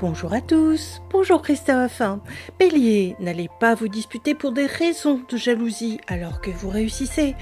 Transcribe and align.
Bonjour 0.00 0.34
à 0.34 0.40
tous, 0.40 1.00
bonjour 1.12 1.40
Christophe. 1.40 2.02
Bélier, 2.58 3.14
n'allez 3.20 3.48
pas 3.60 3.76
vous 3.76 3.86
disputer 3.86 4.34
pour 4.34 4.50
des 4.50 4.66
raisons 4.66 5.20
de 5.30 5.36
jalousie 5.36 6.00
alors 6.08 6.40
que 6.40 6.50
vous 6.50 6.68
réussissez. 6.68 7.36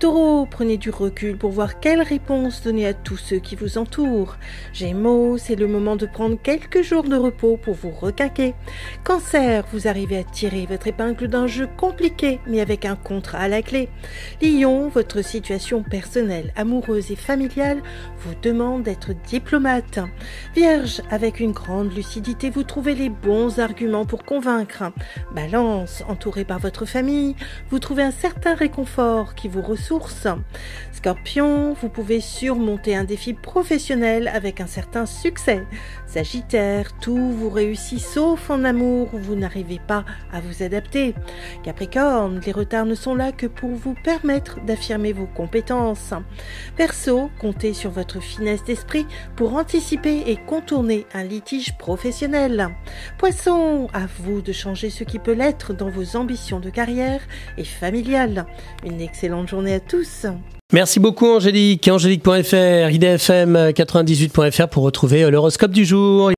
Taureau, 0.00 0.46
prenez 0.46 0.78
du 0.78 0.88
recul 0.88 1.36
pour 1.36 1.50
voir 1.50 1.80
quelle 1.80 2.00
réponse 2.00 2.62
donner 2.62 2.86
à 2.86 2.94
tous 2.94 3.18
ceux 3.18 3.40
qui 3.40 3.56
vous 3.56 3.76
entourent. 3.76 4.36
Gémeaux, 4.72 5.36
c'est 5.36 5.54
le 5.54 5.68
moment 5.68 5.96
de 5.96 6.06
prendre 6.06 6.40
quelques 6.42 6.80
jours 6.80 7.04
de 7.04 7.14
repos 7.14 7.58
pour 7.58 7.74
vous 7.74 7.90
requinquer. 7.90 8.54
Cancer, 9.04 9.66
vous 9.70 9.86
arrivez 9.86 10.16
à 10.16 10.24
tirer 10.24 10.64
votre 10.64 10.86
épingle 10.86 11.28
d'un 11.28 11.46
jeu 11.46 11.68
compliqué 11.76 12.40
mais 12.46 12.62
avec 12.62 12.86
un 12.86 12.96
contrat 12.96 13.40
à 13.40 13.48
la 13.48 13.60
clé. 13.60 13.90
Lion, 14.40 14.88
votre 14.88 15.22
situation 15.22 15.82
personnelle, 15.82 16.54
amoureuse 16.56 17.10
et 17.10 17.16
familiale 17.16 17.82
vous 18.20 18.34
demande 18.40 18.84
d'être 18.84 19.12
diplomate. 19.26 19.98
Vierge, 20.54 21.02
avec 21.10 21.38
une 21.38 21.52
grande 21.52 21.97
lucidité, 21.98 22.48
vous 22.48 22.62
trouvez 22.62 22.94
les 22.94 23.08
bons 23.08 23.58
arguments 23.58 24.06
pour 24.06 24.24
convaincre. 24.24 24.84
Balance, 25.34 26.04
entouré 26.08 26.44
par 26.44 26.60
votre 26.60 26.84
famille, 26.84 27.34
vous 27.70 27.80
trouvez 27.80 28.04
un 28.04 28.12
certain 28.12 28.54
réconfort 28.54 29.34
qui 29.34 29.48
vous 29.48 29.62
ressource. 29.62 30.28
Scorpion, 30.92 31.74
vous 31.74 31.88
pouvez 31.88 32.20
surmonter 32.20 32.94
un 32.94 33.02
défi 33.02 33.34
professionnel 33.34 34.28
avec 34.28 34.60
un 34.60 34.68
certain 34.68 35.06
succès. 35.06 35.64
Sagittaire, 36.06 36.96
tout 37.00 37.32
vous 37.32 37.50
réussit 37.50 37.98
sauf 37.98 38.48
en 38.48 38.62
amour 38.62 39.12
où 39.12 39.18
vous 39.18 39.34
n'arrivez 39.34 39.80
pas 39.84 40.04
à 40.32 40.40
vous 40.40 40.62
adapter. 40.62 41.16
Capricorne, 41.64 42.40
les 42.46 42.52
retards 42.52 42.86
ne 42.86 42.94
sont 42.94 43.16
là 43.16 43.32
que 43.32 43.46
pour 43.46 43.70
vous 43.70 43.96
permettre 44.04 44.60
d'affirmer 44.64 45.12
vos 45.12 45.26
compétences. 45.26 46.14
Verseau, 46.76 47.28
comptez 47.40 47.74
sur 47.74 47.90
votre 47.90 48.20
finesse 48.20 48.62
d'esprit 48.62 49.06
pour 49.34 49.54
anticiper 49.54 50.22
et 50.28 50.36
contourner 50.36 51.06
un 51.12 51.24
litige 51.24 51.72
professionnel. 51.72 51.87
Poisson, 53.18 53.88
à 53.92 54.06
vous 54.20 54.40
de 54.40 54.52
changer 54.52 54.90
ce 54.90 55.04
qui 55.04 55.18
peut 55.18 55.32
l'être 55.32 55.72
dans 55.72 55.88
vos 55.88 56.16
ambitions 56.16 56.60
de 56.60 56.70
carrière 56.70 57.20
et 57.56 57.64
familiale. 57.64 58.46
Une 58.84 59.00
excellente 59.00 59.48
journée 59.48 59.74
à 59.74 59.80
tous. 59.80 60.26
Merci 60.74 61.00
beaucoup 61.00 61.26
Angélique. 61.26 61.88
Angélique.fr, 61.88 62.90
idfm98.fr 62.90 64.68
pour 64.68 64.82
retrouver 64.82 65.30
l'horoscope 65.30 65.70
du 65.70 65.86
jour. 65.86 66.26